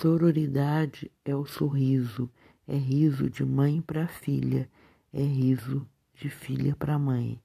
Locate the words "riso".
2.76-3.30, 5.22-5.86